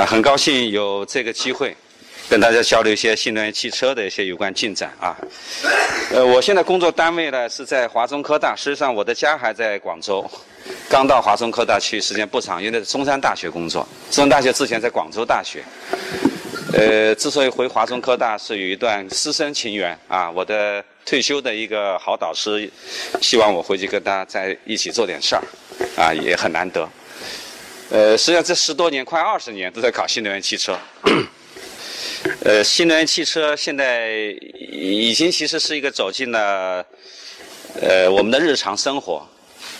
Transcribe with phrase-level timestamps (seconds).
[0.00, 1.76] 啊，很高兴有这个机会，
[2.26, 5.14] 跟大家交流一些新能源汽车的一些有关进展啊。
[6.10, 10.26] 呃，我现在工作单位呢是在华中科大，实际上我的家还在广州，
[10.88, 13.86] 刚到华中科大去时间不长，因为在中山大学工作。
[14.10, 15.62] 中山大学之前在广州大学。
[16.72, 20.30] 呃，之所以回华中科大，是有一段师生情缘啊。
[20.30, 22.70] 我的退休的一个好导师，
[23.20, 25.42] 希望我回去跟他在一起做点事儿，
[25.98, 26.88] 啊，也很难得。
[27.90, 30.78] 呃，实际上这十多年，快二十年都在搞新能源汽车。
[32.44, 34.10] 呃，新能源汽车现在
[34.70, 36.84] 已经其实是一个走进了
[37.80, 39.26] 呃我们的日常生活，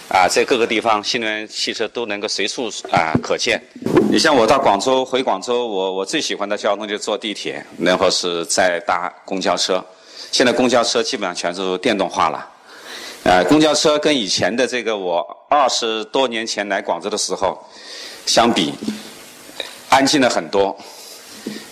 [0.09, 3.63] 啊，在各个地方新能源汽车都能够随处啊可见。
[4.11, 9.85] 你像我到广州回广州，我我最喜欢的交通就是坐地铁，然后是再搭公交车。
[10.33, 12.45] 现在公交车基本上全是电动化了。
[13.23, 17.57] 呃，公交车跟以前的这个我二十多年前来广州的时候
[18.25, 18.73] 相比，
[19.91, 20.77] 安静了很多，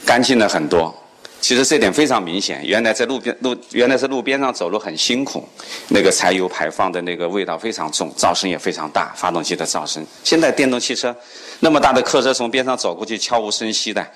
[0.04, 0.94] 干净了很多。
[1.40, 2.64] 其实这点非常明显。
[2.64, 5.48] 原来在路边路，原来在路边上走路很辛苦，
[5.88, 10.04] 那个柴油排放的那个味道非常重，噪声也非常大，发动机的噪声。
[10.22, 11.14] 现在电动汽车
[11.60, 14.06] 那么大的客车从边上走过去，悄无声息的。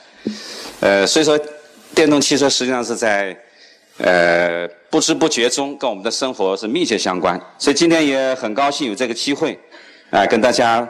[0.81, 1.39] 呃，所以说
[1.95, 3.37] 电动汽车实际上是在。
[3.99, 9.59] 呃，不知不觉中跟我们的生活是密切相关，所以今天也很高兴有这个机会，
[10.11, 10.87] 啊，跟大家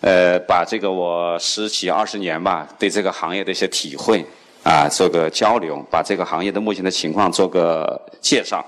[0.00, 4.24] 呃把这个我十几二十年吧对这个行业的一些体会
[4.62, 8.64] 啊做个交流，把这个行业的目前的情况做个介绍。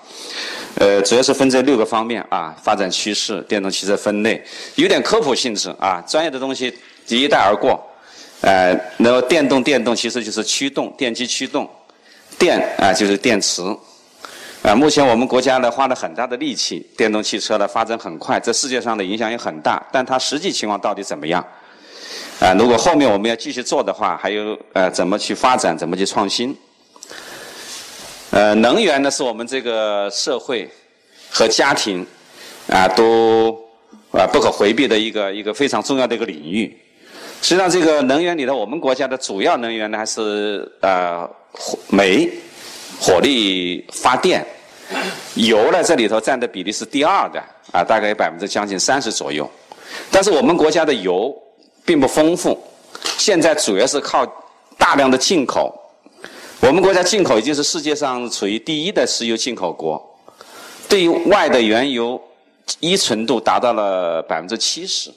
[0.75, 6.71] 呃，主要是分这六个方面啊，发展趋势、电动汽车分类，有点科普性质啊，专业的东西
[7.09, 7.83] 一带而过。
[8.43, 11.67] 呃，然后电动电动其实就是驱动，电机驱动。
[12.39, 13.63] 电啊，就是电池
[14.65, 14.75] 啊。
[14.75, 19.81] 目前我们国家呢花了很大的力气，电动汽车呢发展很快，在世界上的影响也很大。
[19.93, 21.47] 但它实际情况到底怎么样？
[22.41, 26.57] 啊，如果后面我们要继续做的话，还有呃怎么去发展，怎么去创新？
[28.31, 30.69] 呃，能源呢是我们这个社会
[31.31, 32.05] 和家庭
[32.69, 33.57] 啊都
[34.11, 36.77] 啊不可回避的一个一个非常重要的一个领域。
[37.43, 41.29] 实际上，这个能源里头，我们国家的主要能源呢还是呃。
[41.89, 42.29] 煤、
[42.99, 44.45] 火力发电，
[45.35, 49.51] 油呢这里头占的比例是第二的啊，大概有百分之将近三十左右。
[50.11, 51.35] 但是我们国家的油
[51.85, 52.59] 并不丰富，
[53.19, 54.27] 现在主要是靠
[54.79, 55.75] 大量的进口。
[56.61, 60.03] 我们国家进口已经是世界上处于第一的石油进口国，
[60.89, 62.21] 对于外的原油
[62.81, 65.11] 依存度达到了百分之七十。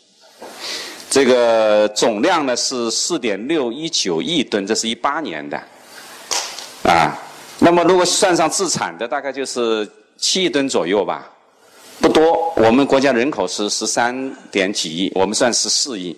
[1.10, 5.58] 这个总量呢是四点六一九亿吨，这是一八年的。
[6.84, 7.18] 啊，
[7.60, 11.28] 那么如果算上自产的，大概就是七亿吨左右吧，
[12.00, 12.54] 不多。
[12.56, 16.16] 我们国家人口是十三点几亿，我们算十四亿，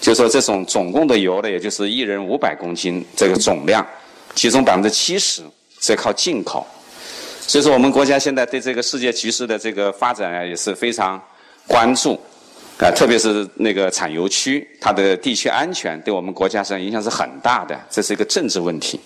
[0.00, 3.86] 就说这种总共的油呢，也就是一人五百公斤这个总量，
[4.34, 5.42] 其中百分之七十
[5.80, 6.66] 是靠进口。
[7.46, 11.22] 所以说，我们国家现在对这个世界局势的这个发展啊，也是非常
[11.68, 12.18] 关注。
[12.78, 18.98] 啊，特别是那个产油区，它的地区安全对我们国家上影响是很大的，这是一个政治问题。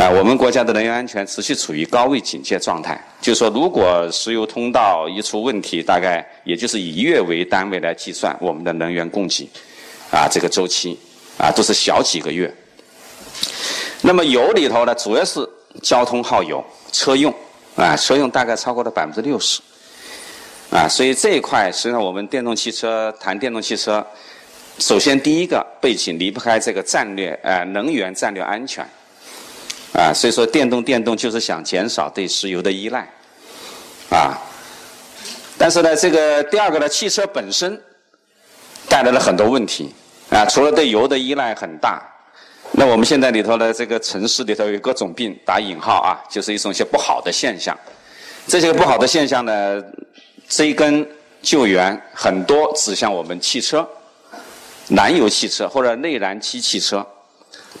[0.00, 2.98] 啊，我们国家的能源安全持续处于高位警戒状态。
[3.20, 9.46] 就是说，如果石油通道一出问题，大概也就是以月为单位来计算我们的能源供给，
[10.10, 10.98] 啊，这个周期
[11.36, 12.50] 啊都是小几个月。
[14.00, 15.46] 那么油里头呢，主要是
[15.82, 17.30] 交通耗油、车用
[17.76, 19.60] 啊，车用大概超过了百分之六十。
[20.70, 24.02] 啊，所以这一块实际上我们电动汽车谈电动汽车，
[24.78, 28.82] 首先第一个背景离不开这个战略，呃，能源战略安全。
[29.92, 33.08] 啊，所以说电动电动就是想减少对石油的依赖，
[34.10, 34.38] 啊，
[35.58, 37.80] 但是呢，这个第二个呢，汽车本身
[38.88, 39.94] 带来了很多问题，
[40.30, 42.02] 啊，除了对油的依赖很大，
[42.72, 47.76] 那我们现在里头的这个城市里头有各种病，打引号啊，就是一种些不好的现象，
[48.46, 49.82] 这些不好的现象呢。
[50.48, 51.08] 追根
[51.40, 53.88] 救源，很多指向我们汽车、
[54.88, 57.06] 燃油汽车或者内燃机汽车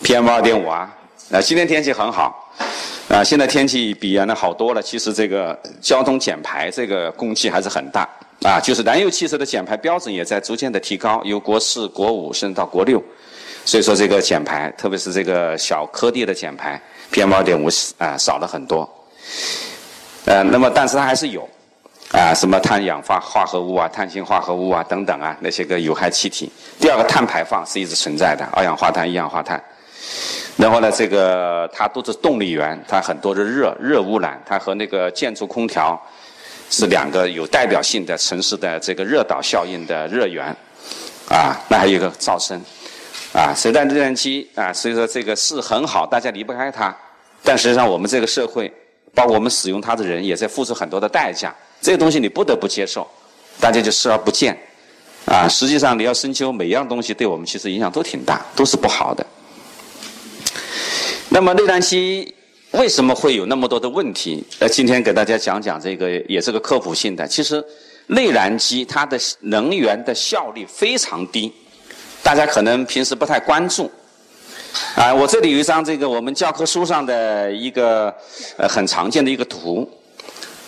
[0.04, 0.88] ，PM 二点五啊。
[1.32, 2.52] 啊，今天天气很好，
[3.08, 4.82] 啊，现在天气比原来好多了。
[4.82, 8.08] 其实这个交通减排这个功绩还是很大
[8.42, 8.58] 啊。
[8.58, 13.00] 就是燃油汽车的减排标准也在逐渐的提高，由国四、国五甚至到国六。
[13.64, 16.80] 所以说这个减排，特别是这个小颗粒的减排
[17.12, 17.68] ，PM 二点五
[17.98, 18.88] 啊少了很多。
[20.24, 21.48] 呃，那么但是它还是有。
[22.10, 26.50] 啊，什么碳氧化化合物啊、碳氢化合物啊等等啊，那些个有害气体。
[26.80, 29.62] 第二个，碳排放是一直存在的，二氧化碳、一氧化碳。
[30.60, 35.98] 然后呢，这个它都是动力源，它很多的热热污染，它和那个建筑空调
[36.68, 40.54] 是两个有代表性的城市的这个热岛效应的热源。
[41.30, 42.60] 啊，那还有一个噪声。
[43.32, 46.94] 啊，随带计算机啊，所以说这个是很好，大家离不开它。
[47.42, 48.70] 但实际上，我们这个社会，
[49.14, 51.54] 包括我们使用它的人，也在付出很多的代价。
[51.80, 53.08] 这个东西你不得不接受，
[53.58, 54.58] 大家就视而不见。
[55.24, 59.24] 啊，实际上你要深究，每样东西对我们其实影响都挺大，都是不好的。
[61.32, 62.34] 那么内燃机
[62.72, 64.44] 为什么会有那么多的问题？
[64.58, 67.26] 呃，今天给大家讲讲这个，也是个科普性的。
[67.26, 67.64] 其实
[68.08, 71.52] 内燃机它的能源的效率非常低，
[72.20, 73.88] 大家可能平时不太关注。
[74.96, 78.12] 啊，我这里有一张这个我们教科书上的一个
[78.56, 79.88] 呃很常见的一个图，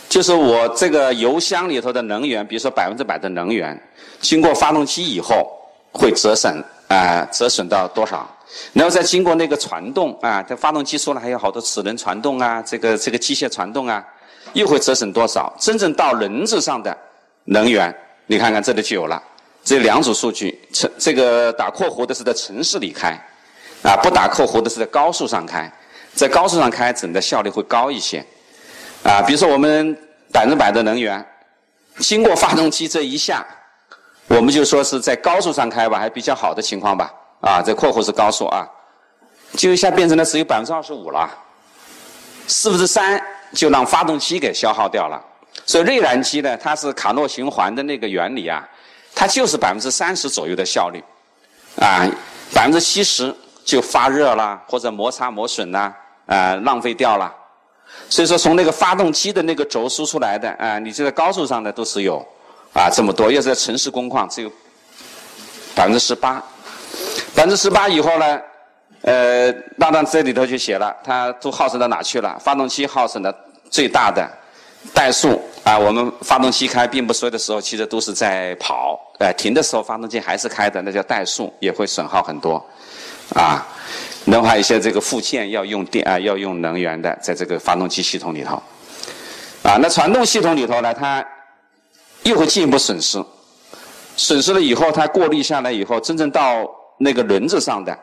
[0.09, 3.81] 就是我这个油箱里头的能源，比如说百分之百的能源，
[4.21, 5.51] 经过发动机以后
[5.91, 8.29] 会折损啊，折损到多少？
[8.73, 14.05] 然后再经过那个传动啊，这发动机说了还有好多齿轮传动啊，这个这个机械传动啊，
[14.53, 15.53] 又会折损多少？
[15.59, 16.97] 真正到轮子上的
[17.45, 17.95] 能源，
[18.27, 19.23] 你看看这里就有了，
[19.65, 23.19] 这两组数据，城这个打括弧的是在城市里开。
[23.83, 25.69] 啊，不打括弧的是在高速上开，
[26.15, 28.25] 在高速上开，整的效率会高一些。
[29.03, 29.93] 啊，比如说我们
[30.31, 31.27] 百分之百的能源，
[31.99, 33.45] 经过发动机这一下，
[34.29, 37.13] 我们就说是在高速上开吧，还比较好的情况吧。
[37.43, 38.67] 啊，这括弧是高速啊，
[39.55, 41.29] 就一下变成了只有百分之二十五了，
[42.47, 43.23] 四分之三
[43.53, 45.23] 就让发动机给消耗掉了。
[45.67, 48.67] 所以内燃机呢，它是卡诺循环的那个原理啊，
[49.15, 51.05] 它就是百分之三十左右的效率，
[51.79, 52.09] 啊，
[52.55, 53.35] 百分之七十。
[53.65, 55.95] 就发热啦，或者摩擦磨损啦，
[56.27, 57.33] 啊，浪费掉了。
[58.09, 62.19] 所以说，从那个发动机的那个轴输出来的，啊，你就在高速上的都是有，
[62.75, 63.31] 啊，这么多。
[63.31, 64.51] 要是在城市工况，只有
[65.77, 66.43] 百分之十八。
[67.35, 68.41] 百分之十八以后呢，
[69.03, 72.39] 呃，那到这里头就写了，它都耗损到哪去了？
[72.39, 73.35] 发动机耗损的
[73.71, 74.29] 最大的
[74.95, 82.65] 怠速啊，我们发动机开，并不所有的时候其实都是在跑，哎，停的时候发动机还是开的，那叫怠速，也会损耗很多。
[83.35, 83.67] 啊，
[84.27, 88.63] 然后还有一些这个附件要用电啊，要用能源的，在这个发动机系统里头。
[89.63, 91.25] 啊，那传动系统里头呢，它
[92.25, 93.25] 又会进一步损失，
[94.17, 96.69] 损失了以后，它过滤下来以后，真正到
[97.03, 97.99] 那个轮子上的，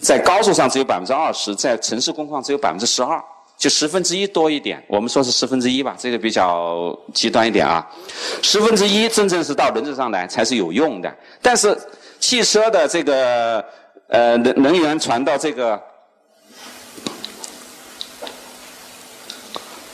[0.00, 3.22] 在高速上只有百分之二十，在城市工况只有百分之十二，
[3.56, 4.82] 就十分之一多一点。
[4.88, 7.86] 我们说是十分之一吧，这个比较极端一点啊。
[8.42, 11.76] 十分之一真正是到轮子上来才是有用的，但是
[12.18, 13.64] 汽车的这个。
[14.10, 15.78] 呃，能能源传到这个，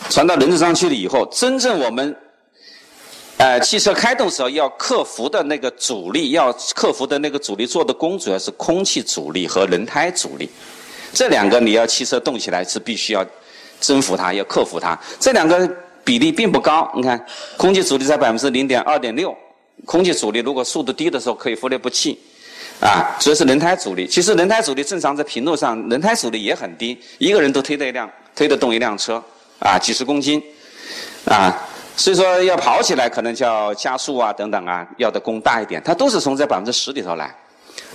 [0.09, 2.17] 传到轮子上去了以后，真正我们，
[3.37, 10.49] 呃，汽车开动时候要克服的那个阻力，要克服的那个阻力做的功，主要是空气阻力和轮胎阻力。
[11.13, 13.25] 这两个你要汽车动起来是必须要
[13.81, 14.99] 征服它，要克服它。
[15.19, 15.69] 这两个
[16.05, 17.25] 比例并不高，你看，
[17.57, 19.37] 空气阻力在百分之零点二点六，
[19.85, 22.19] 空气阻力如果速度低的时候可以忽略不计。
[22.81, 24.07] 啊，主要是轮胎阻力。
[24.07, 29.23] 其实轮胎阻力正常在平路上，轮胎阻力也很低，一个人都推得一辆，推得动一辆车，
[29.61, 30.43] 啊，几十公斤，
[31.25, 31.57] 啊，
[31.97, 35.81] 所以说要跑起来可能叫加速啊等等啊，要的功大一点。
[35.85, 37.35] 它都是从这百分之十里头来，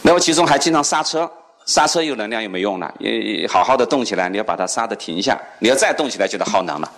[0.02, 1.30] 那么其中还经常刹车，
[1.66, 6.92] 刹车有能量又没用了，也好好的动起来，你要把它刹的停下，你要再动起来就得耗能了。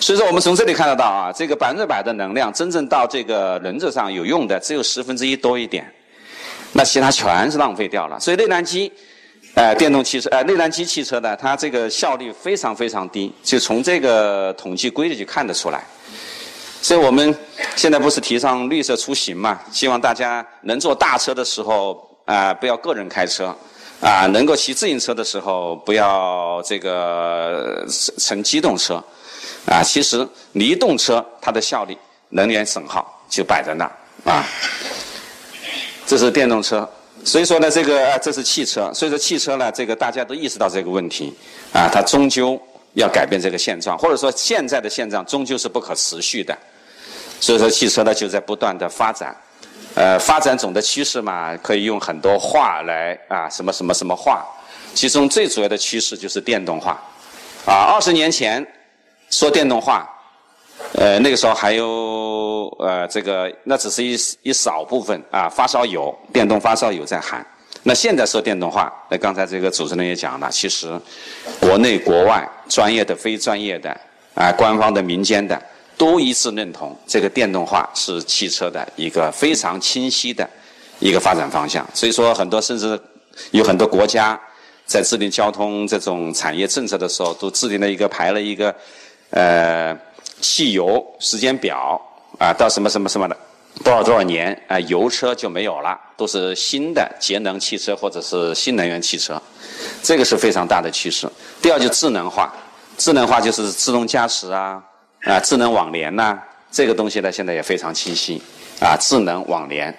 [0.00, 5.86] 所以说我们从这里看得到啊，这个百分之百的能量真正到这个轮子上有用的只有十分之一多一点。
[6.72, 8.92] 那其他全是浪费掉了，所以内燃机，
[9.54, 15.84] 呃，电动汽车，呃，内燃机汽车呢，它这个效率非常非常低，就从这个统计规律就看得出来。
[16.82, 17.36] 所以我们
[17.74, 19.60] 现在不是提倡绿色出行嘛？
[19.72, 23.54] 希望大家能坐大车的时候啊，不要个人开车，
[24.00, 27.84] 啊，能够骑自行车的时候不要这个
[28.18, 29.02] 乘机动车，
[29.66, 31.96] 啊，其实离动车它的效率、
[32.28, 34.44] 能源损耗就摆在那儿啊。
[36.06, 36.88] 这是电动车，
[37.24, 41.34] 所以说呢，这个这是汽车，所以说汽车呢，这个大家都意识到这个问题，
[41.72, 42.60] 啊，它终究
[42.96, 46.56] 要改变这个现状，或者说现在的现状终究是不可持续的，
[47.40, 49.36] 所以说汽车呢就在不断的发展，
[49.94, 54.44] 呃，发展总的趋势嘛，可以用很多话来啊，什么什么什么话，
[54.94, 57.00] 其中最主要的趋势就是电动化，
[57.66, 58.66] 啊，二十年前
[59.30, 60.08] 说电动化。
[60.92, 67.44] 呃，那个时候还有呃，这个那只是一一少部分啊，发烧友、电动发烧友在喊。
[67.86, 71.00] 那现在说电动化，那刚才这个主持人也讲了，其实
[71.60, 73.96] 国内国外专业的、非专业的
[74.34, 75.56] 啊，官方的、民间的
[75.96, 80.48] 都一致认同，这个电动化是汽车的一个非常清晰的
[80.98, 81.88] 一个发展方向。
[81.94, 83.00] 所以说，很多甚至
[83.52, 84.36] 有很多国家
[84.84, 88.74] 在制定交通这种产业政策的时候，都制定了一个排了一个
[89.30, 89.96] 呃。
[90.38, 91.98] 汽油时间表
[92.38, 93.34] 啊，到什么什么什么的
[93.84, 99.40] 多少多少年啊，油车就没有了，都是新的节能汽车或者是新能源汽车，
[100.02, 101.28] 这个是非常大的趋势。
[101.60, 102.52] 第二就智能化，
[102.96, 104.82] 智能化就是自动驾驶啊，
[105.24, 106.38] 啊，智能网联呐，
[106.72, 108.42] 这个东西呢现在也非常清晰
[108.80, 109.96] 啊，智能网联。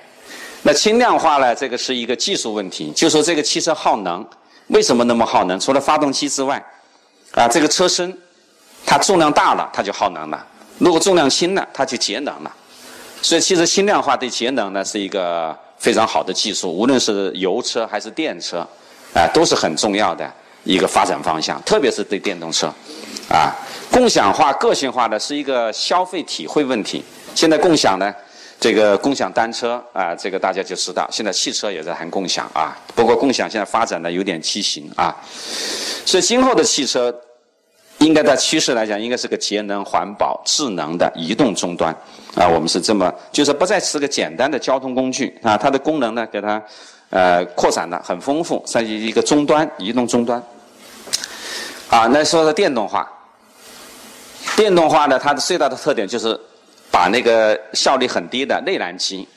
[0.64, 4.28] 那轻量化呢，这个是一个技术问题，就说这个汽车耗能
[4.68, 5.58] 为什么那么耗能？
[5.60, 6.62] 除了发动机之外，
[7.34, 8.18] 啊，这个车身
[8.86, 10.38] 它重量大了，它就耗能了；
[10.80, 12.52] 如果重量轻了，它就节能了。
[13.22, 18.60] 所以，其实轻量化对节能呢是一个非常好的技术，无论是油车还是电车，
[19.14, 20.32] 啊，都是很重要的
[20.64, 22.68] 一个发展方向，特别是对电动车，
[23.30, 23.52] 啊，
[23.92, 27.04] 共享化、个性化呢是一个消费体会问题。
[27.36, 28.14] 现在共享呢，
[28.60, 32.78] 这个共享单车啊，这个大家就知道，现在汽车也在谈共享啊。
[32.96, 35.14] 不过，共享现在发展的有点畸形啊，
[36.06, 37.14] 所以今后的汽车。
[38.08, 41.94] 应该在趋势来讲，应该是个节能环保、智能的移动终端
[42.36, 42.48] 啊。
[42.48, 45.58] 我们是这么，就是不再是个简单的交通工具啊。
[45.58, 46.64] 它的功能呢，给它
[47.10, 50.42] 呃扩展的很丰富，算是一个终端、移动终端。
[51.90, 53.06] 啊，那说说电动化。
[54.56, 56.40] 电动化呢，它的最大的特点就是
[56.90, 59.28] 把那个效率很低的内燃机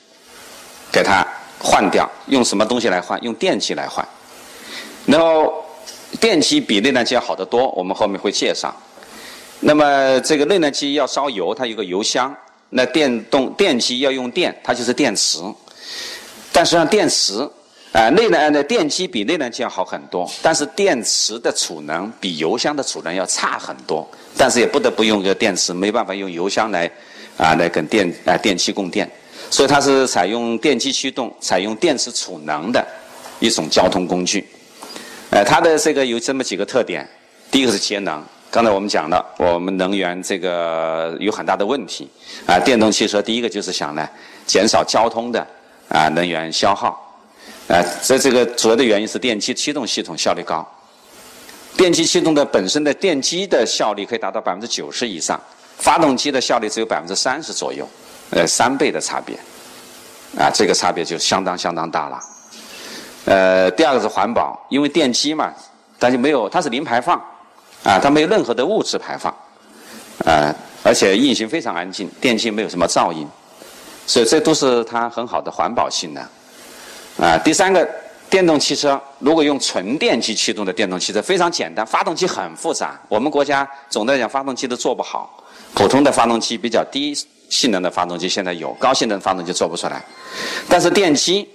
[0.93, 1.27] 给它
[1.59, 3.21] 换掉，用什么东西来换？
[3.21, 4.07] 用电机来换，
[5.05, 5.60] 然后。
[6.19, 8.75] 电机比内燃机要好得多，我们后面会介绍。
[9.61, 12.31] 那么这个内燃机要烧油，它有个油箱；
[12.69, 15.39] 那电动电机要用电，它就是电池。
[16.51, 17.47] 但实际上电池
[17.93, 24.07] 啊，内燃的电机比内燃机要好很多，但是电池的储能比油箱的储能要差很多。
[24.37, 26.89] 但是也不得不用个电池，没办法用油箱来
[27.37, 29.09] 啊来跟电啊电器供电，
[29.49, 32.85] 所以它是采用电机驱动、采用电池储能的
[33.39, 34.47] 一种交通工具。
[35.31, 37.07] 呃，它的这个有这么几个特点，
[37.49, 38.21] 第一个是节能。
[38.51, 42.09] 刚才我们讲了，我们能源这个有很大的问题
[42.45, 42.59] 啊。
[42.59, 44.05] 电动汽车第一个就是想呢，
[44.45, 45.39] 减少交通的
[45.87, 46.99] 啊能源消耗。
[47.69, 50.67] 啊，这这个主要的原因是电机驱动系统效率高。
[51.77, 55.39] 电机驱动的本身的电机的效率可以达到百分之九十以上，
[55.77, 57.87] 发动机的效率只有百分之三十左右，
[58.31, 59.37] 呃，三倍的差别。
[60.37, 62.19] 啊，这个差别就相当相当大了。
[63.25, 65.53] 呃，第二个是环保，因为电机嘛，
[65.99, 67.15] 它就没有，它是零排放，
[67.83, 69.31] 啊，它没有任何的物质排放，
[70.25, 73.27] 啊，而且运行非常安静，电机没有什么噪音，
[74.07, 76.23] 所以这都是它很好的环保性能。
[77.19, 77.87] 啊，第三个，
[78.27, 85.43] 电动汽车如果用纯电机驱动的电动汽车非常简单，发动机很复杂，我们国家总的来讲发动机都做不好，
[85.75, 87.15] 普通的发动机比较低
[87.49, 90.03] 性能的发动机现在有，高性能发动机做不出来，
[90.67, 91.47] 但是电机。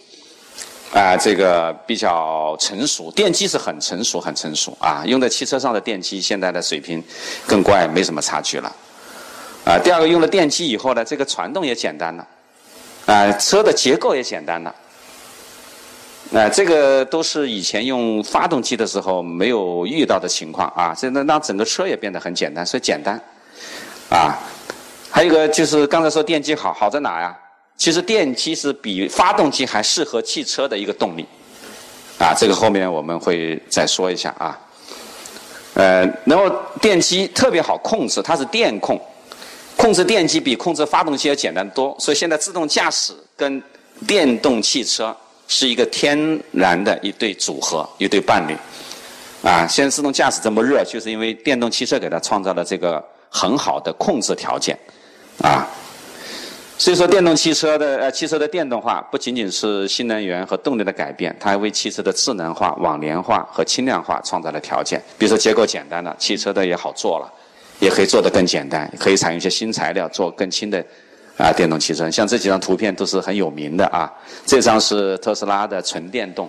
[0.97, 5.03] 啊，这个比较成熟，电机是很成熟、很成熟啊。
[5.05, 7.05] 用在汽车上的电机，现在的水平
[7.47, 8.73] 跟国外没什么差距了。
[9.67, 12.27] 啊，第二个用了电机以后呢，这个传动也简单了，
[13.05, 14.75] 啊，车的结构也简单了。
[16.33, 20.95] 啊，这个都是以前用发动机的时候没有遇到的情况啊。
[20.97, 23.21] 现在让整个车也变得很简单，所以简单。
[24.09, 24.35] 啊，
[25.11, 27.37] 还有一个就是刚才说电机好，好在哪呀？
[27.77, 31.27] 其实电机是比发动机还适合汽车的一个动力，
[32.19, 34.59] 啊，这个后面我们会再说一下啊。
[35.75, 38.99] 呃，然后电机特别好控制，它是电控，
[39.77, 43.63] 控制电机比控制发动机要简单多，所以现在自动驾驶跟
[44.07, 45.15] 电动汽车
[45.47, 48.57] 是一个天然的一对组合，一对伴侣。
[49.47, 54.77] 啊，现在自动驾驶这么热，就是因为电动汽车给它创造了这个很好的控制条件，
[55.43, 55.69] 啊。
[56.79, 65.03] 所以说，电动汽车的呃，汽车的电动化不仅仅是新能源和动力的改变，它还为汽车的智能化、网联化和轻量化创造了条件。
[65.17, 67.33] 比如说，结构简单了，汽车的也好做了，
[67.81, 70.85] 也可以做得更简单，可以采用一些新材料做更轻的
[71.39, 72.11] 啊电动汽车。
[72.11, 74.13] 像这几张图片都是很有名的啊。
[74.45, 76.47] 这张是特斯拉的纯电动，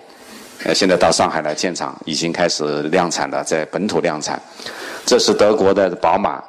[0.65, 4.37] 呃，现在到上海来建厂，已经开始量产了，在本土量产。
[5.05, 6.43] 这是德国的宝马。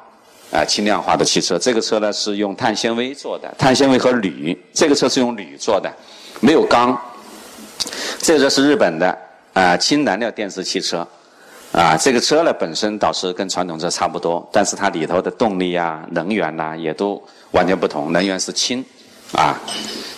[0.51, 5.91] 啊，轻量化的汽车，这个车呢是用碳纤维做的，碳纤维和铝，这个车是用铝做的，
[6.39, 6.99] 没有钢。
[8.17, 9.17] 这个是日本的
[9.53, 11.07] 啊，氢燃料电池汽车，
[11.71, 18.83] 啊，这个车呢本身倒是跟传统车差不多，但是它里头的动力啊、能源呐也都完全不同，能源是氢，
[19.33, 19.55] 啊，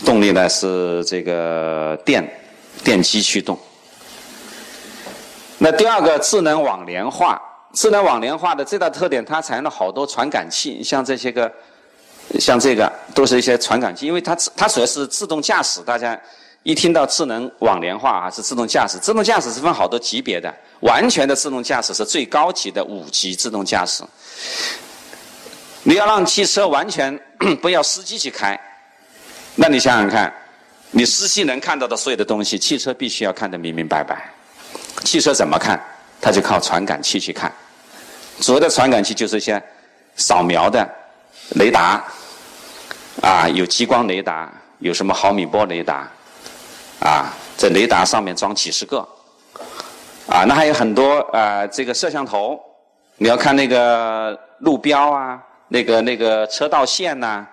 [0.06, 2.26] 动力呢是这个电
[2.86, 3.60] 电机驱动。
[5.58, 7.40] 那第二个，智能网联化。
[7.74, 11.52] 智能网联化的最大特点，它采用了好多传感器，像这些个，
[12.40, 15.82] 像这个都是一些传感器，因为它它主要是自动驾驶。
[15.82, 16.20] 大家
[16.64, 18.98] 一听到智能网联化啊，是自动驾驶。
[18.98, 24.04] 自动驾驶是分好多级别的，完全的自动驾驶是最高级的五级自动驾驶。
[25.84, 27.18] 你要让汽车完全
[27.62, 28.60] 不要司机去开，
[29.56, 30.32] 那你想想看，
[30.92, 34.30] 你司机能看到的所有的东西，汽车必须要看得明明白白。
[35.04, 35.82] 汽车怎么看？
[36.22, 37.52] 它就靠传感器去看。
[38.40, 39.62] 主要的传感器就是一些
[40.16, 40.88] 扫描的
[41.56, 42.04] 雷达，
[43.22, 46.08] 啊，有激光雷达，有什么毫米波雷达，
[47.00, 49.08] 啊，在雷达上面装几十个，
[50.28, 52.60] 啊，那还有很多啊，这个摄像头，
[53.18, 57.46] 你要看那个路标啊，那个那个车道线呐，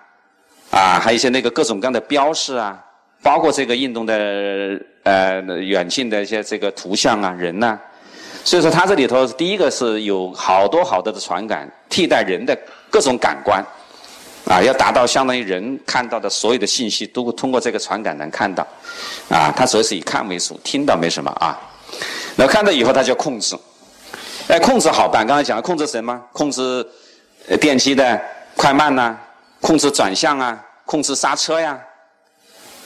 [0.71, 2.83] 啊，还有一些那个各种各样的标识啊，
[3.21, 7.77] 包括这个运动的呃远近的一些这个图像啊，人呐。
[8.49, 12.57] 所以说，它这里头第一个是有好多好多的传感，替代人的
[12.89, 13.63] 各种感官，
[14.47, 18.65] 啊，要达到相当于人看到的所有的信息都通过这个传感能看到，
[19.29, 21.55] 啊，它主要是以看为主，听到没什么啊。
[22.35, 23.55] 那看到以后，它就控制，
[24.47, 26.19] 哎，控制好办，刚才讲了控制什么？
[26.33, 26.83] 控制
[27.61, 28.19] 电机的
[28.55, 29.15] 快慢呐，
[29.61, 31.79] 控制转向啊，控制刹车呀，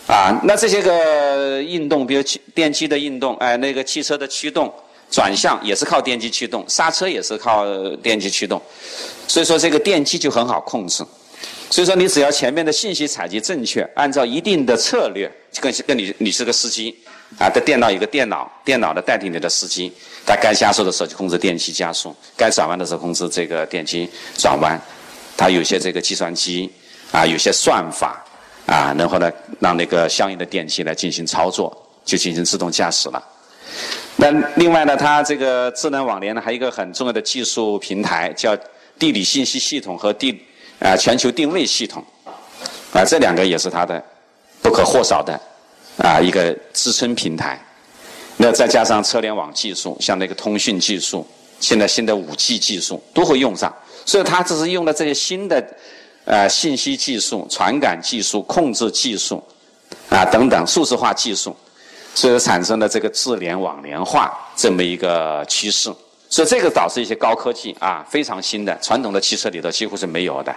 [0.08, 4.70] 啊，那这些个运动，比如汽电机的运动，哎，那个汽车的驱动。
[5.14, 7.64] 转向也是靠电机驱动，刹车也是靠
[7.98, 8.60] 电机驱动，
[9.28, 11.06] 所以说这个电机就很好控制。
[11.70, 16.98] 所以说你只要前面的信息采集正确，按照一定的策略，跟跟你你是个司机
[17.38, 19.94] 啊，的电脑一个电脑，电脑的代替你的司机，
[20.26, 24.80] 它该加速的时候就控制电机加速，该转弯的时候控制这个电机转弯，
[25.38, 26.72] 它有些这个计算机
[27.12, 28.26] 啊，有些算法
[28.66, 31.72] 啊，然后呢让那个相应的电机来进行操作，
[32.04, 33.24] 就进行自动驾驶了。
[34.16, 38.56] 那另外呢，它这个智能网联呢，还有一个很重要的技术平台，叫
[39.00, 40.40] 地理信息系统和地
[40.80, 42.04] 啊全球定位系统，
[42.94, 44.02] 啊这两个也是它的
[44.62, 45.38] 不可或少的
[45.98, 47.60] 啊一个支撑平台。
[48.38, 51.26] 那再加上车联网技术，像那个通讯技术，
[51.60, 53.74] 现在新的五 G 技术都会用上，
[54.06, 55.64] 所以它只是用了这些新的
[56.26, 59.44] 呃信息技术、传感技术、控制技术
[60.10, 61.56] 啊等等数字化技术。
[62.16, 65.92] 所以产生了这个智联网联化这么一个趋势，
[66.30, 70.56] 所以这个导致一些高科技啊非常新的，传统的汽车里头几乎是没有的。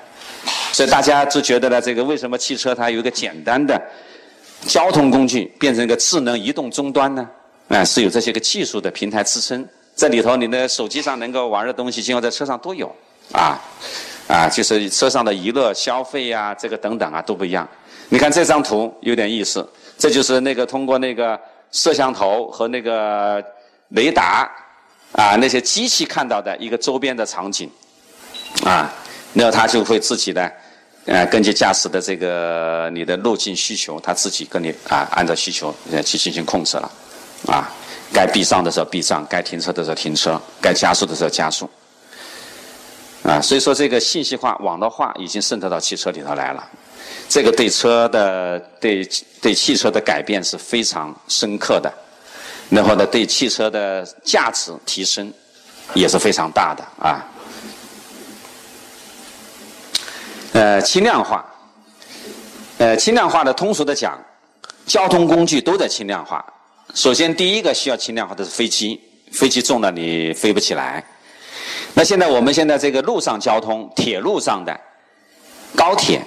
[0.73, 3.81] 所以大家就觉得呢，这个为什么汽车它有一个简单的
[4.67, 7.29] 交通工具变成一个智能移动终端呢？
[7.69, 9.67] 啊，是有这些个技术的平台支撑，
[9.97, 12.95] 这里头你的手机上能够玩的东西，今后在车上都有
[13.33, 13.59] 啊
[14.29, 17.69] 啊，就是车上的娱乐消费呀，这个等等啊都不一样。
[18.09, 19.67] 你看这张图有点意思。
[19.99, 21.41] 这就是那个通过那个
[21.73, 23.43] 摄像头和那个
[23.89, 24.47] 雷达
[25.13, 27.71] 啊那些机器看到的一个周边的场景
[28.63, 28.93] 啊，
[29.33, 30.53] 那它就会自己的
[31.07, 36.91] 呃根据驾驶的这个你的路径需求，它自己跟你啊按照需求去进行控制了
[37.47, 37.73] 啊，
[38.13, 41.67] 该避障的时候避障，该停车的时候停车，该加速的时候加速
[43.27, 46.65] 啊，所以说这个信息化、网络化已经渗透到汽车里头来了。
[47.29, 49.05] 这个对车的对
[49.43, 51.93] 对汽车的改变是非常深刻的，
[52.71, 55.33] 然后呢，对汽车的价值提升
[55.93, 57.25] 也是非常大的啊。
[60.53, 61.45] 呃，轻量化，
[62.79, 64.17] 呃，轻量化的通俗的讲，
[64.87, 66.45] 交通工具都在轻量化。
[66.95, 69.01] 首先，第一个需要轻量化的是飞机，
[69.33, 71.05] 飞机重了你飞不起来。
[71.95, 74.79] 那现在我们现在这个路上交通，铁路上的
[75.75, 76.21] 高铁。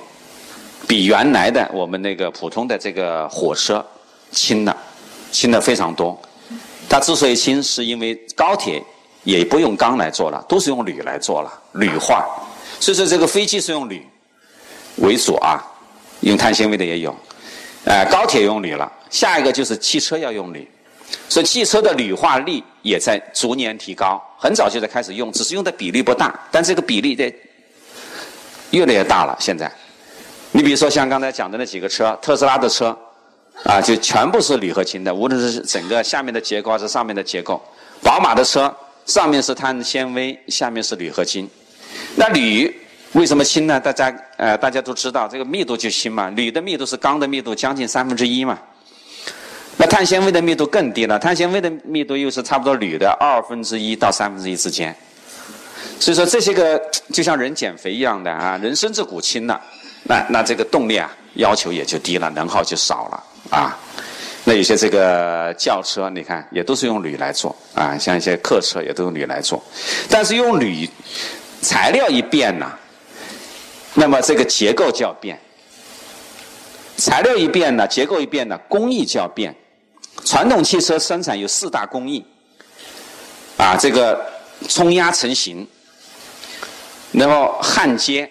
[0.88, 3.85] 比原来的我们那个普通的这个火车
[4.31, 4.75] 轻了，
[5.31, 6.19] 轻了非常多。
[6.89, 8.81] 它之所以轻，是因为高铁
[9.23, 12.25] 也不用钢来做了，都是用铝来做了，铝化。
[12.79, 14.03] 所以说这个飞机是用铝
[14.95, 15.62] 为主啊，
[16.21, 17.15] 用碳纤维的也有。
[17.83, 20.67] 呃，高铁用铝了，下一个就是汽车要用铝，
[21.27, 24.21] 所以汽车的铝化率也在逐年提高。
[24.37, 27.33] 很早就在开始用，只是用的比例不大，但这个比例在
[28.71, 29.35] 越来越大了。
[29.39, 29.71] 现在。
[30.51, 32.97] 你比如说像刚才讲的那几个车，特斯拉的车，
[33.63, 37.61] 啊，就全部是铝合金的，无论是整个下面的结构还是上面的结构。
[38.01, 41.47] 宝马的车上面是碳纤维，下面是铝合金。
[42.15, 42.75] 那铝
[43.11, 43.79] 为什么轻呢？
[43.79, 46.29] 大家呃大家都知道，这个密度就轻嘛。
[46.29, 48.57] 铝的密度是钢的密度将近三分之一嘛。
[49.81, 54.93] 那碳纤维的密度更低了，碳纤维的密度又是差不多铝的二分之一到三分之一之间。
[56.01, 56.77] 所以说这些个
[57.13, 59.59] 就像人减肥一样的啊，人身子骨轻了。
[60.03, 63.79] 那那这个动力啊，要求也就低了，能耗就少了啊。
[64.43, 69.63] 那有些这个轿车，你看也都是用铝来做啊，像一些客车也都用铝来做。
[70.09, 70.89] 但是用铝
[71.61, 72.69] 材料一变呢，
[73.93, 75.39] 那么这个结构就要变。
[76.97, 79.55] 材料一变呢，结构一变呢，工艺就要变。
[80.25, 82.23] 传统汽车生产有四大工艺
[83.58, 84.19] 啊，这个
[84.67, 85.67] 冲压成型，
[87.12, 88.29] 然后焊接、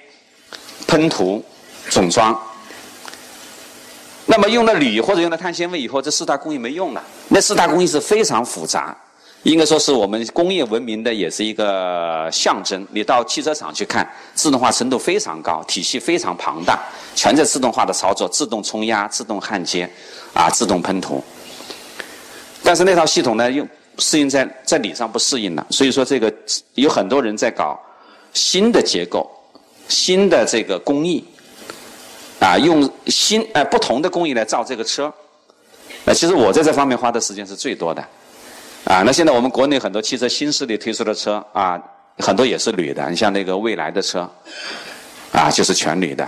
[0.87, 1.45] 喷涂。
[1.91, 2.39] 总装，
[4.27, 7.03] 那么用了铝或者用了碳纤维以后，这四大工艺没用了。
[7.29, 8.95] 那四大工艺是非常复杂，
[9.43, 12.87] 应该说是我们工业文明的也是一个象征。
[12.93, 16.79] 你到汽车厂去看，自动化程度非常高，体系非常庞大，
[17.15, 19.91] 全在自动化的操作，自动冲压、自动焊接，
[20.35, 21.25] 啊，自动喷涂。
[22.63, 23.67] 但是那套系统呢，又
[23.99, 25.67] 适应在在理上不适应了。
[25.71, 26.33] 所以说，这个
[26.75, 27.79] 有很多人在搞
[28.33, 29.29] 新的结构、
[29.89, 31.25] 新的这个工艺。
[32.41, 35.13] 啊，用新呃不同的工艺来造这个车，
[36.05, 38.01] 呃，其实我在这方面花的时间是最多的，
[38.85, 41.77] 啊，那现在我们国内很多汽车新势力推出的车啊，
[42.19, 44.21] 很多也是铝的，你像那个蔚来的车，
[45.33, 46.25] 啊，就是全铝的，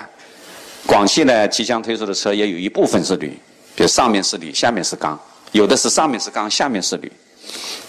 [0.84, 3.28] 广汽呢即将推出的车也有一部分是铝，
[3.76, 5.16] 比如上面是铝，下面是钢，
[5.52, 7.10] 有的是上面是钢，下面是铝，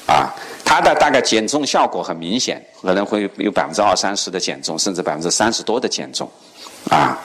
[0.08, 0.34] 啊，
[0.66, 6.30] 它的大概减重效果很明显，可能会有百分之二三十的减重，甚至百分之三十多的减重。
[6.90, 7.16] 啊，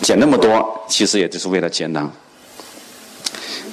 [0.00, 2.10] 减那么多，其实也就是为了节能。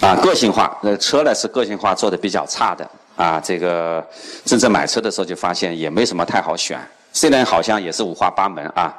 [0.01, 2.89] 啊，个性化，那车呢是个性化做的比较差的。
[3.15, 4.05] 啊，这个
[4.45, 6.79] 真正买车的时候就发现也没什么太好选，
[7.11, 8.97] 虽然好像也是五花八门啊，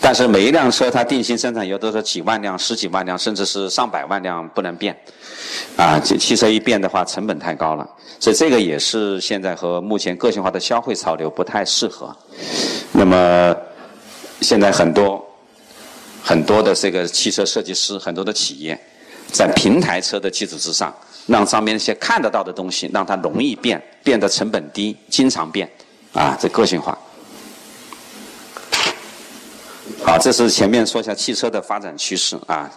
[0.00, 4.96] 但是每一辆车它定性生产有都是几万辆、十几万辆，甚至是上百万辆不能变。
[5.76, 7.88] 啊，这汽车一变的话，成本太高了，
[8.20, 12.14] 所以这个也是现在和目前个性化的消费潮流不太适合。
[12.92, 13.56] 那么
[14.40, 15.24] 现在很多。
[16.26, 18.80] 很多的这个汽车设计师，很多的企业，
[19.30, 20.90] 在平台车的基础之上，
[21.26, 25.70] 让上面那些看得到的东西，让它容易变，变得成本低，经常变，
[26.14, 26.98] 啊，这个性化。
[30.02, 32.70] 好，这是前面说一下汽车的发展趋势啊。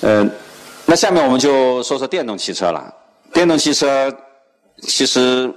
[0.00, 0.28] 呃，
[0.84, 2.92] 那下面我们就说说电动汽车了。
[3.32, 4.14] 电动汽车
[4.82, 5.52] 其实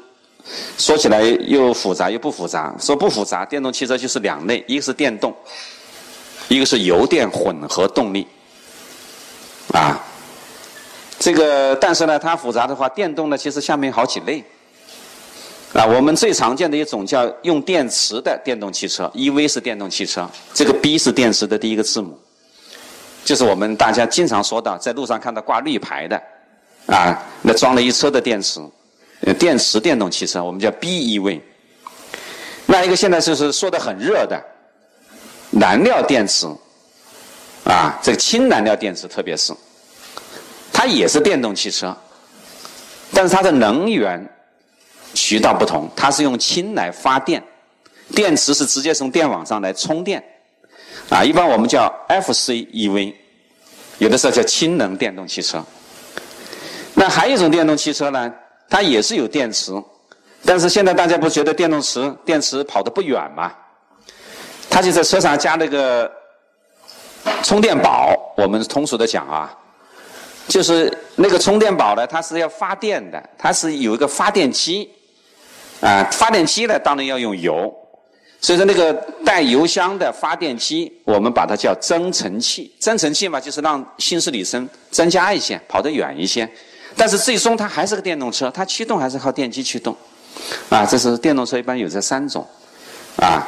[0.77, 2.75] 说起来又复杂又不复杂。
[2.79, 5.35] 说不复杂，电动汽车就是两类，一个是电动。
[6.47, 8.25] 一个是油电混合动力，
[9.71, 10.03] 啊，
[11.19, 14.43] 这个但是呢，它复杂的话，电动呢其实下面好几类，
[15.73, 22.17] 啊，我们最常见的一种叫用电池的电动汽车，EV 是电动汽车，这个 B 是电池的第一个字母，
[23.23, 26.21] 就是我们大家经常说到在路上看到挂绿牌的，
[26.88, 28.60] 啊，那装了一车的电池，
[29.38, 31.39] 电池电动汽车我们叫 BEV，
[32.65, 34.41] 那一个现在就是说的很热的。
[35.51, 36.45] 燃料电池，
[37.63, 39.51] 啊，这个氢燃料电池特别是，
[40.71, 41.95] 它也是电动汽车，
[43.12, 44.23] 但是它的能源
[45.13, 47.43] 渠道不同，它是用氢来发电，
[48.15, 50.23] 电池是直接从电网上来充电，
[51.09, 53.13] 啊，一般我们叫 FCEV，
[53.97, 55.63] 有的时候叫氢能电动汽车。
[56.93, 58.33] 那还有一种电动汽车呢，
[58.69, 59.71] 它也是有电池，
[60.45, 63.51] 但是现在大家不觉得电动池电池跑得不远吗？
[64.69, 66.11] 它就在车上加了个
[67.43, 69.57] 充电宝，我们通俗的讲啊，
[70.47, 74.89] 就是那个充电宝呢，它是要发电的，它是有一个发电机，
[75.81, 77.73] 啊，发电机呢当然要用油，
[78.41, 78.93] 所以说那个
[79.25, 86.49] 带油箱的发电机，我们把它叫增程器，增程器嘛就是让行驶里程增加一些，跑得远一些，
[86.95, 89.95] 但是最终它还是个电动车，它驱动还是靠电机驱动，
[90.69, 92.45] 啊，这是电动车一般有这三种，
[93.17, 93.47] 啊。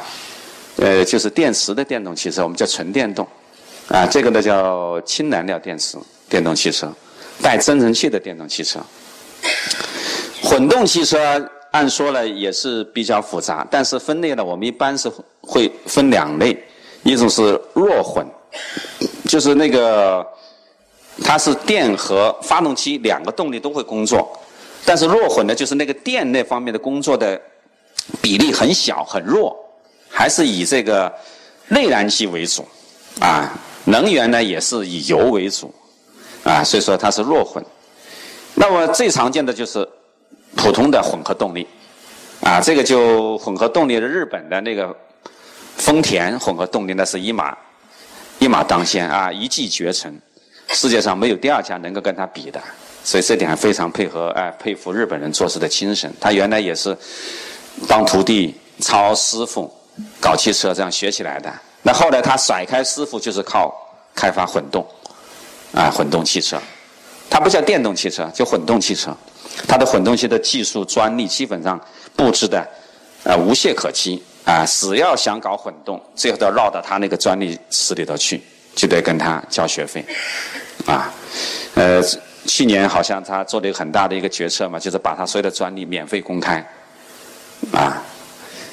[0.76, 3.28] 呃，就是电池的电动汽车，我们叫纯电动，
[3.88, 5.98] 啊，这个呢叫氢燃料电池
[6.30, 6.90] 电动汽车，
[7.42, 8.80] 带增程器的电动汽车。
[10.42, 11.18] 混动汽车
[11.72, 16.56] 按说呢也是比较复杂，但是分类呢我们一般是会分两类，
[17.02, 18.26] 一种是弱混，
[19.26, 20.26] 就是那个
[21.22, 24.30] 它是电和发动机两个动力都会工作，
[24.86, 27.38] 但是弱混呢就是那个电那方面的工作的
[28.22, 29.58] 比例很小很弱。
[30.14, 31.10] 还是以这个
[31.68, 32.62] 内燃机为主，
[33.18, 33.50] 啊，
[33.86, 35.72] 能源呢也是以油为主，
[36.44, 37.64] 啊，所以说它是弱混。
[38.54, 39.88] 那么最常见的就是
[40.56, 41.66] 普通的混合动力，
[42.40, 44.94] 啊，这个就混合动力的日本的那个
[45.76, 47.56] 丰田混合动力那是一马
[48.38, 50.20] 一马当先啊，一骑绝尘，
[50.68, 52.60] 世界上没有第二家能够跟他比的，
[53.04, 56.12] 所以这点非常配合哎佩服日本人做事的精神。
[56.20, 56.96] 他原来也是
[57.88, 59.72] 当徒弟抄师傅。
[60.18, 63.70] 搞汽车这样学起来的，那后来他甩开师傅，就是靠
[64.14, 64.82] 开发混动，
[65.74, 66.58] 啊，混动汽车，
[67.28, 69.14] 它不叫电动汽车，叫混动汽车，
[69.68, 71.80] 它的混动器的技术专利基本上
[72.16, 72.66] 布置的，
[73.24, 78.42] 呃，无懈可击，啊，只要想搞混动，最后都要绕到他那个专利室里头去，
[78.74, 80.04] 就得跟他交学费，
[80.86, 81.12] 啊，
[81.74, 82.02] 呃，
[82.46, 86.64] 去年好像他做了一个很大的一个决策嘛，就是把他所有的专利免费公开，
[87.72, 88.02] 啊。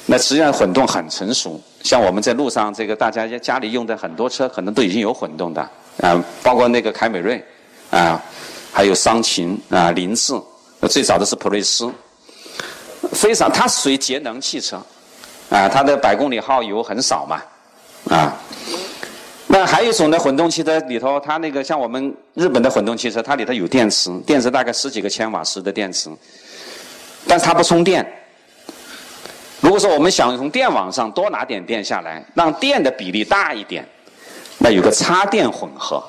[0.06, 5.60] 那实际上混动很成熟，像我们在路上这个大家家里用的很多车，可能都已经有混动的，
[6.00, 7.40] 啊，包括那个凯美瑞，
[7.90, 8.20] 啊，
[8.72, 10.34] 还有桑琴啊，凌志，
[10.80, 11.92] 我最早的是普锐斯，
[13.12, 14.76] 非常，它属于节能汽车，
[15.50, 17.42] 啊，它的百公里耗油很少嘛，
[18.08, 18.34] 啊，
[19.46, 26.08] 那还有一种呢，混动汽车里头，它那个像我们日本的混动汽车，它里头有电池，电池大概十几个千瓦时的电池，
[27.28, 28.04] 但是它不充电。
[29.60, 33.86] 如果说我们想从电网上多拿点电下来，让电的比例大一点，
[34.56, 36.02] 那有个插电混合，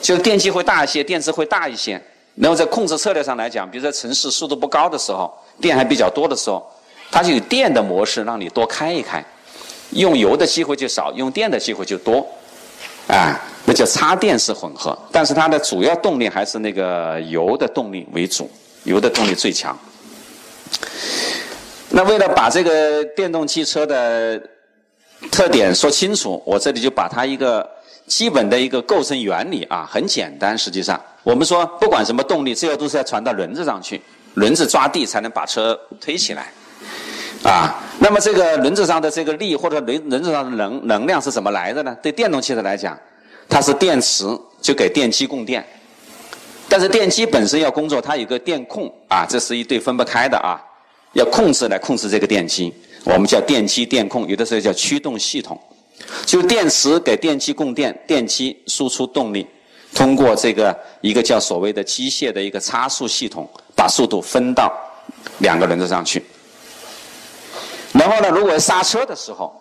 [0.00, 2.00] 就是电机会大一些，电池会大一些。
[2.34, 6.64] 然后在控制策略上来讲，比如说城市速度不高的时候，电还比较多的时候，
[7.10, 9.24] 它就有电的模式让你多开一开，
[9.90, 12.26] 用油的机会就少，用电的机会就多，
[13.06, 14.98] 啊，那叫插电式混合。
[15.12, 18.50] 但是它的主要动力还是那个油的动力为主，
[18.82, 19.78] 油的动力最强。
[21.90, 24.42] 那为了把这个电动汽车的
[25.30, 27.64] 特点说清楚，我这里就把它一个
[28.08, 30.58] 基本的一个构成原理啊，很简单。
[30.58, 34.00] 实际上，我们说不管什么动力，最后都是要传到轮子上去，
[34.34, 36.52] 轮子抓地才能把车推起来，
[37.42, 37.82] 啊。
[37.98, 41.96] 那么这个轮子上的这个力或者轮轮子上的能能量是怎么来的呢？
[42.02, 42.98] 对电动汽车来讲，
[43.48, 44.24] 它是电池
[44.60, 45.64] 就给电机供电，
[46.68, 50.60] 但是电机本身要工作，它有个电控啊，这是一对分不开的啊。
[51.14, 55.58] 要控制来控制这个电机，我们叫电机电控，有的时候叫驱动系统。
[56.26, 59.46] 就电池给电机供电，电机输出动力，
[59.94, 64.72] 通过这个一个叫所谓的机械的一个差速系统，把速度分到
[65.38, 66.24] 两个轮子上去。
[67.92, 69.54] 然后呢，如果刹车的时候，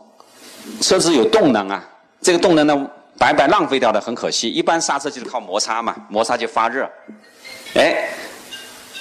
[0.81, 1.87] 车子有动能啊，
[2.19, 4.49] 这个动能呢白白浪费掉了，很可惜。
[4.49, 6.89] 一般刹车就是靠摩擦嘛，摩擦就发热。
[7.75, 8.09] 哎，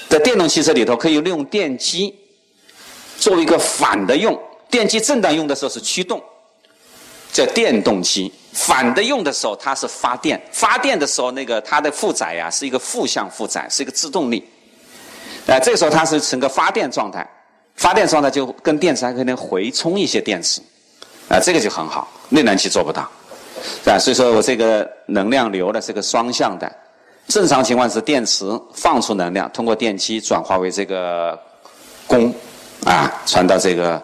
[0.09, 2.14] 在电动汽车里头可以利用电机。
[3.18, 6.21] 作为一个反的用，电机正当用的时候是驱动，
[7.33, 10.40] 叫电动机；反的用的时候，它是发电。
[10.53, 14.47] 发电的时候，那个它的负载呀是一个负向负载，是一个制动力。
[15.47, 17.27] 哎，这时候它是成个发电状态，
[17.75, 20.61] 发电状态就跟电池还可能回充一些电池，
[21.29, 22.07] 啊，这个就很好。
[22.29, 23.03] 内燃机做不到，
[23.87, 26.71] 啊，所以说我这个能量流呢是个双向的。
[27.29, 31.38] 正常情况是电池放出能量，通过电机转化为这个
[32.07, 32.33] 功。
[32.85, 34.03] 啊，传到这个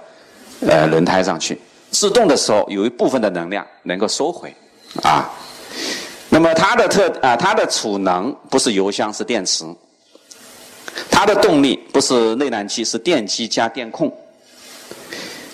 [0.60, 4.54] 呃轮胎上去，制动的时候有一部分的能量能够收回，
[5.02, 5.30] 啊，
[6.28, 9.64] 那么它的特啊它的储能不是油箱是电池，
[11.10, 14.12] 它的动力不是内燃机是电机加电控，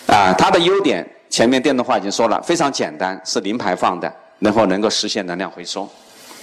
[0.07, 5.89] 啊，它的优点前面电动化已经说了，非常简单，是零排放的，然后能够实现能量回收，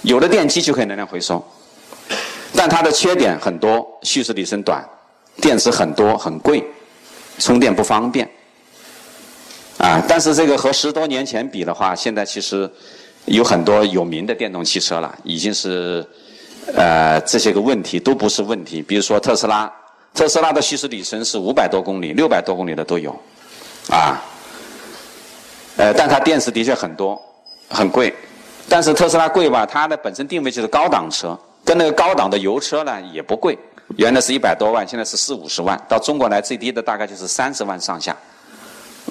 [0.02, 1.44] 有了电机就可以能量回收，
[2.54, 4.84] 但它的缺点很多，续时里程短。
[5.40, 6.62] 电池很多很贵，
[7.38, 8.30] 充电不方便，
[9.78, 10.02] 啊！
[10.06, 12.70] 但是这个和十多年前比的话，现在其实
[13.24, 16.06] 有很多有名的电动汽车了，已经是
[16.74, 18.80] 呃这些个问题都不是问题。
[18.82, 19.72] 比如说特斯拉，
[20.14, 23.10] 特斯拉的续驶里程是五百多公里、六百多公里的都有，
[23.90, 24.22] 啊，
[25.76, 27.20] 呃，但它电池的确很多，
[27.68, 28.14] 很贵。
[28.68, 33.58] 但是特斯拉贵吧，它的本身定位就是高档车，跟那个高档的油车呢也不贵。
[33.96, 35.78] 原来是一百多万，现在是四五十万。
[35.88, 38.16] 到中国来最低的大概就是三十万上下，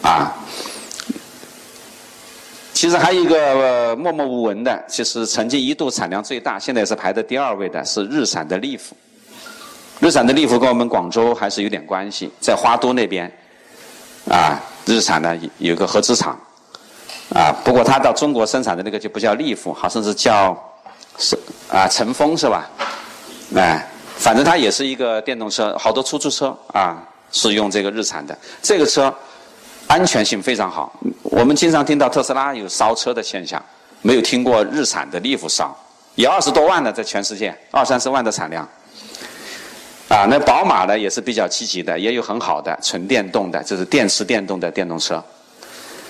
[0.02, 0.34] 啊。
[2.74, 8.96] 其实还有一个默默无闻的，其实曾经一度产量最大，现在是排在第二位的，是日产的利福。
[10.00, 13.32] 日产的利福跟我们广州还是有点关系，在花都那边，
[14.28, 16.40] 啊，日产呢有个合资厂，
[17.36, 20.58] 啊，不过它到中国生产的那个就不叫利福，好像是叫
[21.18, 21.38] 是
[21.70, 22.70] 啊晨风是吧？
[23.56, 23.88] 哎。
[24.18, 27.02] 反正它也是一个电动车，好多出租车啊
[27.32, 28.38] 是用这个日产的。
[28.62, 29.12] 这个车
[29.92, 30.98] 安全性非常好。
[31.22, 33.62] 我们经常听到特斯拉有烧车的现象，
[34.02, 35.78] 没有听过日产的利福烧，
[36.16, 38.66] 也二十多万的在全世界二三十万的产量。
[40.08, 45.22] 啊，那宝马呢也是比较积极的，也有很好的纯电动的，就是电池电动的电动车。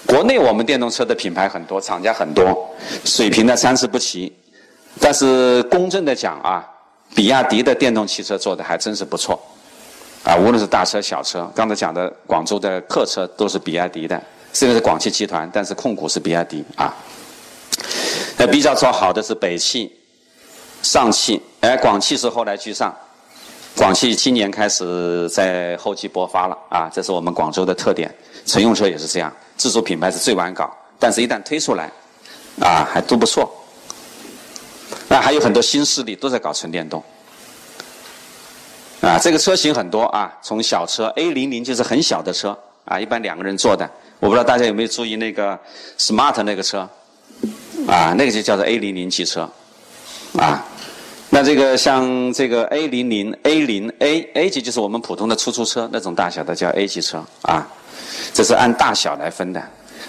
[0.06, 2.70] 国内我们电动车的品牌很多，厂家很多，
[3.04, 4.32] 水平呢参差不齐。
[5.00, 6.68] 但是公正的讲啊。
[7.14, 9.38] 比亚迪的电动汽车做的还真是不错，
[10.24, 14.22] 啊，无论是大车小车，刚才讲的广州的客车都是比亚迪的，
[14.54, 16.94] 虽然是广汽集团，但是控股是比亚迪啊。
[18.38, 19.92] 那比较做好的是北汽、
[20.84, 22.96] 上汽，哎，广汽是后来居上，
[23.76, 28.14] 广汽今年开始在后期勃发了啊，这是我们广州的特点。
[28.46, 31.92] 乘用车也是这样，自主品牌是最晚搞，但是一旦推出来，
[32.60, 33.52] 啊，还都不错。
[35.08, 37.04] 那还有很多新势力都在搞纯电动，
[39.02, 43.90] 啊，这个车型很多啊，从小车 A 零零就是很小的车啊，一般两个人坐的。
[44.20, 45.60] 我不知道大家有没有注意那个
[45.98, 46.88] Smart 那个车，
[47.88, 49.50] 啊，那个就叫做 A 零零汽车，
[50.38, 50.64] 啊，
[51.32, 57.68] 那这个像这个 A 零零 A 零 A A 级就是我们普通的出租车那种大小的叫 A 级车啊，
[58.34, 59.64] 这是按大小来分的，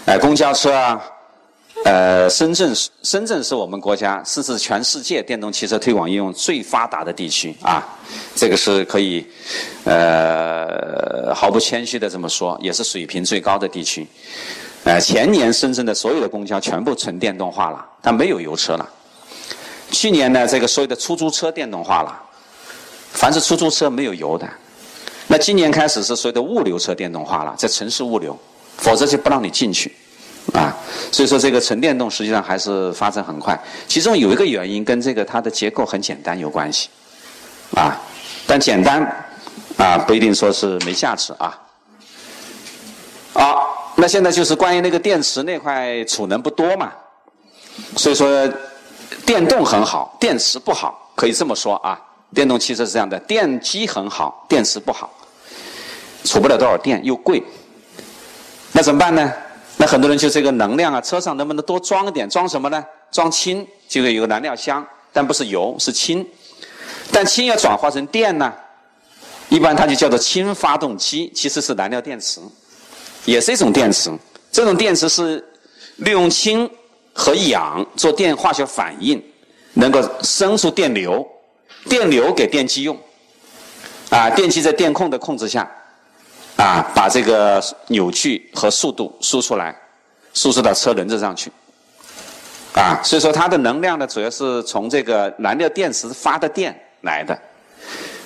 [0.05, 1.01] 哎，公交车啊。
[1.85, 7.83] 呃，深圳是深圳是我们国家，甚至全世界电动汽车推广应用最发达的地区啊，
[8.35, 9.25] 这个是可以
[9.83, 14.07] 呃毫不谦虚的这么说，也是水平最高的地区。
[14.85, 18.89] 呃，前年深圳的所有的公交全部纯电动化了，它没有油车了。
[19.91, 22.17] 去年呢，这个所有的出租车电动化了，
[23.11, 24.49] 凡是出租车没有油的。
[25.27, 28.37] 那今年开始是所有的物流车电动化了，在城市物流，
[28.77, 29.93] 否则就不让你进去。
[30.53, 30.75] 啊，
[31.11, 33.59] 所以说这个纯电动实际上还是发展很快。
[33.87, 36.89] 其中有一个原因跟这个它的结构很简单有关系，
[37.75, 37.99] 啊，
[38.45, 39.01] 但简单
[39.77, 41.59] 啊不一定说是没价值啊。
[43.33, 46.91] 好，那现在就是关于那个电池那块储能不多嘛，
[47.97, 48.47] 所以说
[49.25, 51.99] 电动很好，电池不好，可以这么说啊。
[52.31, 55.11] 电动汽车是这样的，电机很好，电池不好，
[56.23, 57.43] 储不了多少电又贵，
[58.71, 59.31] 那怎么办呢？
[59.77, 62.29] 那很多人就这个能量啊，车上能不能多装一点？
[62.29, 62.83] 装什么呢？
[63.11, 66.25] 装氢，就是有个燃料箱，但不是油，是氢。
[67.11, 68.51] 但氢要转化成电呢，
[69.49, 72.39] 一般它就叫做氢发动机，其实是燃料电池，
[73.25, 74.11] 也是一种电池。
[74.51, 75.43] 这种电池是
[75.97, 76.69] 利用氢
[77.11, 79.21] 和氧做电化学反应，
[79.73, 81.27] 能够生出电流，
[81.89, 82.97] 电流给电机用。
[84.09, 85.69] 啊，电机在电控的控制下。
[86.63, 89.75] 啊，把这个扭矩和速度输出来，
[90.33, 91.51] 输出到车轮子上去。
[92.73, 97.37] 啊，所以说它的能量呢，主要是从这个燃料电池发的电来的。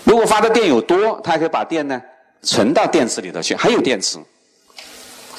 [0.04, 2.00] 如果发的电有多，它可以把电呢
[2.43, 4.19] 存到电池里头去，还有电池，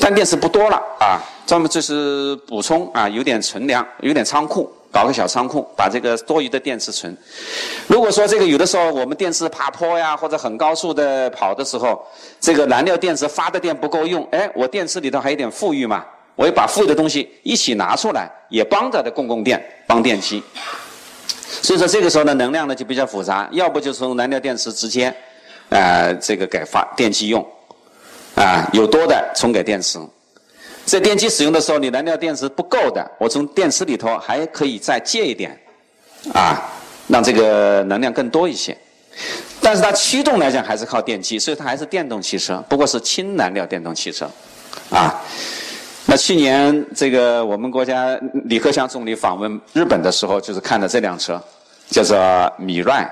[0.01, 4.71] 但电池不多了啊，专门就是补充啊，有点存量，有点仓库。
[4.91, 7.17] 搞个小仓库，把这个多余的电池存。
[7.87, 12.03] 如果说这个有的时候我们电池爬坡呀，或者很高速的跑的时候，
[12.41, 20.43] 这个燃料电池发的电不够用，哎，我电池里头还有点富裕嘛，我也把富裕的东西一起拿出来，也帮着的供供电，帮电机。
[21.63, 25.15] 所以说这个时候呢，能量呢就比较复杂，要不就从燃料电池直接，
[25.69, 27.47] 呃，这个给发电机用，
[28.35, 29.99] 啊，有多的充给电池。
[30.89, 35.57] 在电机使用的时候，你燃料电池不够的，我从电池里头还可以再借一点，
[36.33, 36.59] 啊，
[37.09, 38.77] 让这个能量更多一些。
[39.61, 44.31] 但是它驱动来讲还是靠电机，所以它还是电动汽车，不过是氢燃料电动汽车，
[44.91, 45.23] 啊。
[46.07, 51.39] 那去年这个我们国家李克强总理访问日本的时候，就是看的这辆车，
[51.91, 52.17] 叫做
[52.57, 53.11] 米 i